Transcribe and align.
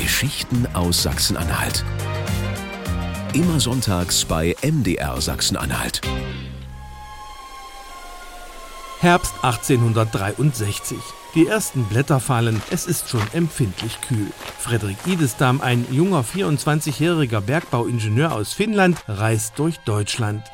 Geschichten 0.00 0.66
aus 0.72 1.02
Sachsen-Anhalt. 1.02 1.84
Immer 3.34 3.60
sonntags 3.60 4.24
bei 4.24 4.56
MDR 4.62 5.20
Sachsen-Anhalt. 5.20 6.00
Herbst 9.00 9.34
1863. 9.42 10.96
Die 11.34 11.46
ersten 11.46 11.84
Blätter 11.84 12.18
fallen, 12.18 12.62
es 12.70 12.86
ist 12.86 13.10
schon 13.10 13.22
empfindlich 13.34 14.00
kühl. 14.00 14.28
Frederik 14.58 14.96
Idestam, 15.04 15.60
ein 15.60 15.86
junger 15.90 16.24
24-jähriger 16.24 17.42
Bergbauingenieur 17.42 18.32
aus 18.32 18.54
Finnland, 18.54 18.96
reist 19.06 19.58
durch 19.58 19.76
Deutschland. 19.80 20.44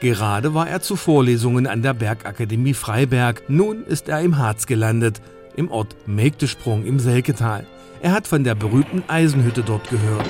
Gerade 0.00 0.54
war 0.54 0.66
er 0.66 0.80
zu 0.80 0.96
Vorlesungen 0.96 1.66
an 1.66 1.82
der 1.82 1.92
Bergakademie 1.92 2.74
Freiberg, 2.74 3.42
nun 3.48 3.84
ist 3.84 4.08
er 4.08 4.22
im 4.22 4.38
Harz 4.38 4.64
gelandet, 4.66 5.20
im 5.56 5.70
Ort 5.70 5.94
Mägdesprung 6.06 6.86
im 6.86 6.98
Selketal. 6.98 7.66
Er 8.04 8.12
hat 8.12 8.28
von 8.28 8.44
der 8.44 8.54
berühmten 8.54 9.02
Eisenhütte 9.08 9.62
dort 9.62 9.88
gehört. 9.88 10.28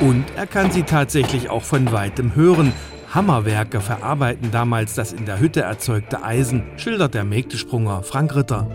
Und 0.00 0.24
er 0.36 0.46
kann 0.46 0.70
sie 0.70 0.84
tatsächlich 0.84 1.50
auch 1.50 1.64
von 1.64 1.90
weitem 1.90 2.36
hören. 2.36 2.72
Hammerwerke 3.10 3.80
verarbeiten 3.80 4.52
damals 4.52 4.94
das 4.94 5.12
in 5.12 5.26
der 5.26 5.40
Hütte 5.40 5.62
erzeugte 5.62 6.22
Eisen, 6.22 6.62
schildert 6.76 7.14
der 7.14 7.24
Mägdesprunger 7.24 8.04
Frank 8.04 8.36
Ritter. 8.36 8.70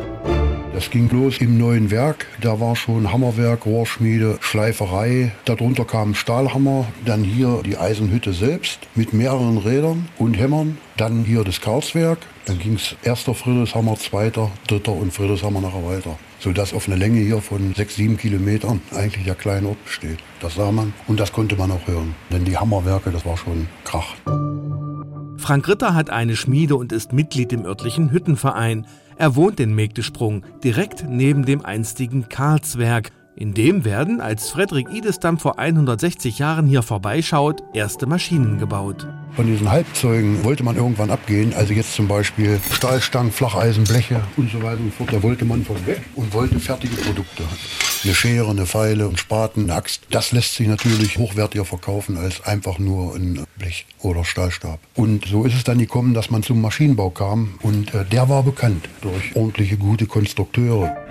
Das 0.78 0.92
ging 0.92 1.10
los 1.10 1.40
im 1.40 1.58
neuen 1.58 1.90
Werk. 1.90 2.28
Da 2.40 2.60
war 2.60 2.76
schon 2.76 3.12
Hammerwerk, 3.12 3.66
Rohrschmiede, 3.66 4.38
Schleiferei. 4.42 5.32
Darunter 5.46 5.86
kam 5.86 6.14
Stahlhammer. 6.14 6.86
Dann 7.04 7.24
hier 7.24 7.64
die 7.66 7.80
Eisenhütte 7.80 8.32
selbst 8.32 8.82
mit 8.94 9.12
mehreren 9.12 9.58
Rädern 9.58 10.08
und 10.20 10.38
Hämmern. 10.38 10.78
Dann 10.96 11.24
hier 11.24 11.44
das 11.44 11.62
Karlswerk. 11.62 12.20
Dann 12.46 12.60
ging 12.60 12.76
es 12.76 12.96
erster 13.02 13.34
Friedrichshammer, 13.34 13.96
zweiter, 13.96 14.52
dritter 14.68 14.94
und 14.94 15.12
Friedrichshammer 15.12 15.62
nachher 15.62 15.84
weiter. 15.84 16.20
Sodass 16.38 16.76
auf 16.76 16.88
einer 16.88 16.98
Länge 16.98 17.22
hier 17.22 17.42
von 17.42 17.74
sechs, 17.74 17.96
sieben 17.96 18.16
Kilometern 18.16 18.80
eigentlich 18.96 19.26
der 19.26 19.34
kleine 19.34 19.70
Ort 19.70 19.84
besteht. 19.84 20.20
Das 20.42 20.54
sah 20.54 20.72
man 20.72 20.94
und 21.08 21.20
das 21.20 21.34
konnte 21.34 21.56
man 21.56 21.72
auch 21.72 21.88
hören. 21.88 22.14
Denn 22.32 22.46
die 22.46 22.56
Hammerwerke, 22.56 23.10
das 23.10 23.26
war 23.26 23.36
schon 23.36 23.68
Krach. 23.84 24.14
Frank 25.48 25.70
Ritter 25.70 25.96
hat 25.96 26.10
eine 26.10 26.36
Schmiede 26.36 26.76
und 26.76 26.92
ist 26.92 27.14
Mitglied 27.14 27.54
im 27.54 27.64
örtlichen 27.64 28.12
Hüttenverein. 28.12 28.86
Er 29.16 29.38
wohnt 29.38 29.62
in 29.62 29.74
Mägdesprung, 29.74 30.44
direkt 30.62 31.06
neben 31.08 31.46
dem 31.46 31.64
einstigen 31.64 32.28
Karlswerk. 32.28 33.12
In 33.40 33.54
dem 33.54 33.86
werden, 33.86 34.20
als 34.20 34.50
Frederik 34.50 34.90
Idestam 34.92 35.38
vor 35.38 35.60
160 35.60 36.40
Jahren 36.40 36.66
hier 36.66 36.82
vorbeischaut, 36.82 37.62
erste 37.72 38.08
Maschinen 38.08 38.58
gebaut. 38.58 39.08
Von 39.36 39.46
diesen 39.46 39.70
Halbzeugen 39.70 40.44
wollte 40.44 40.64
man 40.64 40.76
irgendwann 40.76 41.12
abgehen. 41.12 41.54
Also 41.54 41.72
jetzt 41.74 41.94
zum 41.94 42.08
Beispiel 42.08 42.60
Stahlstangen, 42.72 43.32
Flacheisen, 43.32 43.84
Bleche 43.84 44.22
und 44.38 44.50
so 44.50 44.64
weiter 44.64 44.80
und 44.80 44.92
fort. 44.92 45.14
Da 45.14 45.22
wollte 45.22 45.46
man 45.46 45.64
von 45.64 45.76
weg 45.86 46.02
und 46.16 46.34
wollte 46.34 46.60
fertige 46.60 46.96
Produkte. 46.96 47.44
Eine 48.04 48.16
Schere, 48.16 48.50
eine 48.50 48.66
Pfeile, 48.66 49.08
ein 49.08 49.18
Spaten, 49.18 49.66
eine 49.66 49.76
Axt. 49.76 50.02
Das 50.10 50.32
lässt 50.32 50.56
sich 50.56 50.68
natürlich 50.68 51.20
hochwertiger 51.20 51.66
verkaufen 51.66 52.18
als 52.18 52.44
einfach 52.44 52.80
nur 52.80 53.16
ein 53.16 53.46
Blech 53.60 53.86
oder 54.00 54.26
Stahlstab. 54.26 54.80
Und 54.96 55.26
so 55.26 55.46
ist 55.46 55.54
es 55.54 55.64
dann 55.64 55.78
gekommen, 55.78 56.16
dass 56.16 56.32
man 56.32 56.42
zum 56.42 56.60
Maschinenbau 56.60 57.12
kam. 57.12 57.60
Und 57.62 57.94
äh, 57.94 58.04
der 58.04 58.30
war 58.30 58.42
bekannt 58.42 58.90
durch 59.02 59.36
ordentliche, 59.36 59.78
gute 59.78 60.08
Konstrukteure. 60.08 61.07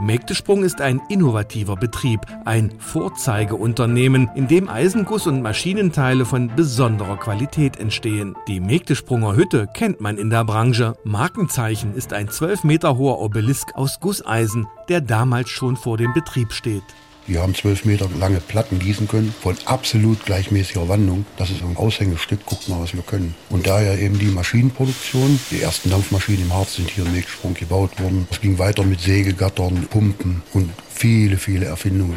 Mägdesprung 0.00 0.62
ist 0.62 0.80
ein 0.80 1.00
innovativer 1.08 1.74
Betrieb, 1.74 2.20
ein 2.44 2.72
Vorzeigeunternehmen, 2.78 4.30
in 4.36 4.46
dem 4.46 4.68
Eisenguss 4.68 5.26
und 5.26 5.42
Maschinenteile 5.42 6.24
von 6.24 6.54
besonderer 6.54 7.16
Qualität 7.16 7.78
entstehen. 7.78 8.36
Die 8.46 8.60
Mägdesprunger 8.60 9.34
Hütte 9.34 9.66
kennt 9.74 10.00
man 10.00 10.16
in 10.16 10.30
der 10.30 10.44
Branche. 10.44 10.94
Markenzeichen 11.02 11.94
ist 11.94 12.12
ein 12.12 12.28
12 12.28 12.62
Meter 12.62 12.96
hoher 12.96 13.20
Obelisk 13.20 13.74
aus 13.74 13.98
Gusseisen, 13.98 14.68
der 14.88 15.00
damals 15.00 15.50
schon 15.50 15.76
vor 15.76 15.96
dem 15.96 16.12
Betrieb 16.14 16.52
steht. 16.52 16.84
Wir 17.28 17.42
haben 17.42 17.54
zwölf 17.54 17.84
Meter 17.84 18.08
lange 18.18 18.40
Platten 18.40 18.78
gießen 18.78 19.06
können, 19.06 19.34
von 19.38 19.54
absolut 19.66 20.24
gleichmäßiger 20.24 20.88
Wandung. 20.88 21.26
Das 21.36 21.50
ist 21.50 21.62
ein 21.62 21.76
Aushängestück, 21.76 22.46
guckt 22.46 22.70
mal, 22.70 22.80
was 22.80 22.94
wir 22.94 23.02
können. 23.02 23.34
Und 23.50 23.66
daher 23.66 23.98
eben 23.98 24.18
die 24.18 24.28
Maschinenproduktion. 24.28 25.38
Die 25.50 25.60
ersten 25.60 25.90
Dampfmaschinen 25.90 26.44
im 26.44 26.54
Harz 26.54 26.76
sind 26.76 26.88
hier 26.88 27.04
im 27.04 27.12
Mägsprung 27.12 27.52
gebaut 27.52 28.00
worden. 28.00 28.26
Es 28.30 28.40
ging 28.40 28.58
weiter 28.58 28.82
mit 28.82 29.02
Sägegattern, 29.02 29.88
Pumpen 29.90 30.42
und 30.54 30.70
viele, 30.88 31.36
viele 31.36 31.66
Erfindungen. 31.66 32.16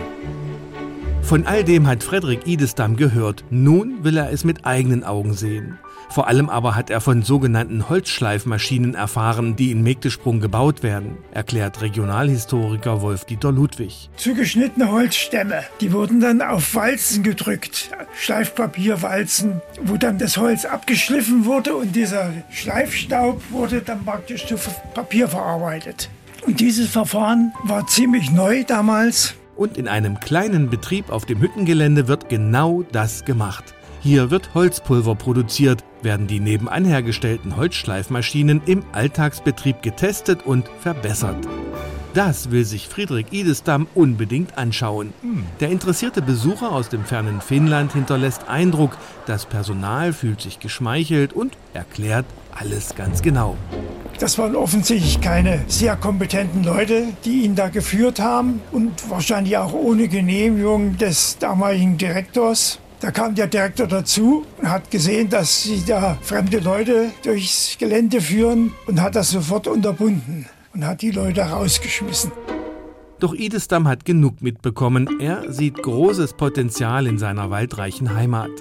Von 1.21 1.45
all 1.45 1.65
dem 1.65 1.87
hat 1.87 2.03
Frederik 2.03 2.47
Idestam 2.47 2.95
gehört. 2.95 3.43
Nun 3.49 4.05
will 4.05 4.15
er 4.15 4.31
es 4.31 4.45
mit 4.45 4.65
eigenen 4.65 5.03
Augen 5.03 5.33
sehen. 5.33 5.77
Vor 6.09 6.27
allem 6.27 6.49
aber 6.49 6.75
hat 6.75 6.89
er 6.89 6.99
von 6.99 7.23
sogenannten 7.23 7.87
Holzschleifmaschinen 7.87 8.95
erfahren, 8.95 9.55
die 9.55 9.71
in 9.71 9.81
Mägdesprung 9.81 10.41
gebaut 10.41 10.83
werden, 10.83 11.17
erklärt 11.31 11.81
Regionalhistoriker 11.81 13.01
Wolf-Dieter 13.01 13.51
Ludwig. 13.51 14.09
Zugeschnittene 14.17 14.91
Holzstämme, 14.91 15.63
die 15.79 15.93
wurden 15.93 16.19
dann 16.19 16.41
auf 16.41 16.75
Walzen 16.75 17.23
gedrückt, 17.23 17.91
Schleifpapierwalzen, 18.19 19.61
wo 19.83 19.97
dann 19.97 20.17
das 20.17 20.37
Holz 20.37 20.65
abgeschliffen 20.65 21.45
wurde 21.45 21.75
und 21.75 21.95
dieser 21.95 22.33
Schleifstaub 22.49 23.41
wurde 23.49 23.81
dann 23.81 24.03
praktisch 24.03 24.45
zu 24.45 24.55
Papier 24.93 25.27
verarbeitet. 25.27 26.09
Und 26.45 26.59
dieses 26.59 26.89
Verfahren 26.89 27.53
war 27.63 27.87
ziemlich 27.87 28.31
neu 28.31 28.63
damals 28.63 29.35
und 29.55 29.77
in 29.77 29.87
einem 29.87 30.19
kleinen 30.19 30.69
Betrieb 30.69 31.09
auf 31.09 31.25
dem 31.25 31.39
Hüttengelände 31.39 32.07
wird 32.07 32.29
genau 32.29 32.83
das 32.91 33.25
gemacht. 33.25 33.75
Hier 34.03 34.31
wird 34.31 34.55
Holzpulver 34.55 35.13
produziert, 35.13 35.83
werden 36.01 36.25
die 36.25 36.39
nebenan 36.39 36.85
hergestellten 36.85 37.55
Holzschleifmaschinen 37.55 38.63
im 38.65 38.83
Alltagsbetrieb 38.93 39.83
getestet 39.83 40.43
und 40.43 40.67
verbessert. 40.79 41.37
Das 42.15 42.49
will 42.49 42.65
sich 42.65 42.87
Friedrich 42.87 43.27
Idestam 43.29 43.87
unbedingt 43.93 44.57
anschauen. 44.57 45.13
Der 45.59 45.69
interessierte 45.69 46.23
Besucher 46.23 46.71
aus 46.71 46.89
dem 46.89 47.05
fernen 47.05 47.41
Finnland 47.41 47.93
hinterlässt 47.93 48.49
Eindruck, 48.49 48.97
das 49.27 49.45
Personal 49.45 50.13
fühlt 50.13 50.41
sich 50.41 50.59
geschmeichelt 50.59 51.31
und 51.31 51.55
erklärt 51.75 52.25
alles 52.57 52.95
ganz 52.95 53.21
genau. 53.21 53.55
Das 54.19 54.39
waren 54.39 54.55
offensichtlich 54.55 55.21
keine 55.21 55.63
sehr 55.67 55.95
kompetenten 55.95 56.63
Leute, 56.63 57.03
die 57.23 57.43
ihn 57.43 57.55
da 57.55 57.69
geführt 57.69 58.19
haben 58.19 58.61
und 58.71 59.09
wahrscheinlich 59.11 59.57
auch 59.57 59.73
ohne 59.73 60.07
Genehmigung 60.07 60.97
des 60.97 61.37
damaligen 61.37 61.99
Direktors. 61.99 62.79
Da 63.01 63.09
kam 63.09 63.33
der 63.33 63.47
Direktor 63.47 63.87
dazu 63.87 64.45
und 64.59 64.69
hat 64.69 64.91
gesehen, 64.91 65.27
dass 65.27 65.63
sie 65.63 65.83
da 65.83 66.19
fremde 66.21 66.59
Leute 66.59 67.11
durchs 67.23 67.75
Gelände 67.79 68.21
führen 68.21 68.73
und 68.85 69.01
hat 69.01 69.15
das 69.15 69.31
sofort 69.31 69.67
unterbunden 69.67 70.45
und 70.75 70.85
hat 70.85 71.01
die 71.01 71.09
Leute 71.09 71.41
rausgeschmissen. 71.41 72.31
Doch 73.19 73.33
Idestam 73.33 73.87
hat 73.87 74.05
genug 74.05 74.43
mitbekommen. 74.43 75.19
Er 75.19 75.51
sieht 75.51 75.81
großes 75.81 76.33
Potenzial 76.33 77.07
in 77.07 77.17
seiner 77.17 77.49
waldreichen 77.49 78.13
Heimat. 78.13 78.51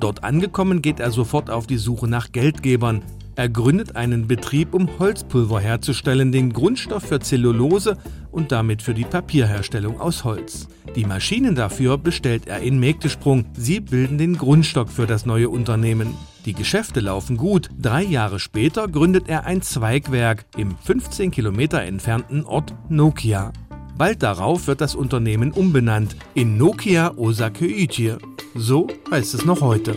Dort 0.00 0.24
angekommen 0.24 0.82
geht 0.82 0.98
er 0.98 1.12
sofort 1.12 1.48
auf 1.48 1.68
die 1.68 1.78
Suche 1.78 2.08
nach 2.08 2.32
Geldgebern. 2.32 3.02
Er 3.36 3.48
gründet 3.48 3.96
einen 3.96 4.28
Betrieb, 4.28 4.74
um 4.74 4.88
Holzpulver 4.98 5.60
herzustellen, 5.60 6.30
den 6.30 6.52
Grundstoff 6.52 7.02
für 7.02 7.18
Zellulose 7.18 7.96
und 8.30 8.52
damit 8.52 8.80
für 8.80 8.94
die 8.94 9.04
Papierherstellung 9.04 10.00
aus 10.00 10.24
Holz. 10.24 10.68
Die 10.94 11.04
Maschinen 11.04 11.56
dafür 11.56 11.98
bestellt 11.98 12.46
er 12.46 12.60
in 12.60 12.78
Mägdesprung. 12.78 13.46
Sie 13.56 13.80
bilden 13.80 14.18
den 14.18 14.38
Grundstock 14.38 14.88
für 14.88 15.06
das 15.06 15.26
neue 15.26 15.48
Unternehmen. 15.48 16.14
Die 16.44 16.52
Geschäfte 16.52 17.00
laufen 17.00 17.36
gut. 17.36 17.70
Drei 17.76 18.02
Jahre 18.02 18.38
später 18.38 18.86
gründet 18.86 19.28
er 19.28 19.46
ein 19.46 19.62
Zweigwerk 19.62 20.44
im 20.56 20.76
15 20.76 21.30
Kilometer 21.30 21.82
entfernten 21.82 22.44
Ort 22.44 22.74
Nokia. 22.88 23.52
Bald 23.96 24.22
darauf 24.22 24.66
wird 24.66 24.80
das 24.80 24.94
Unternehmen 24.94 25.52
umbenannt 25.52 26.16
in 26.34 26.56
Nokia 26.56 27.16
Osake 27.16 27.66
Ichir. 27.66 28.18
So 28.54 28.88
heißt 29.10 29.34
es 29.34 29.44
noch 29.44 29.60
heute. 29.60 29.96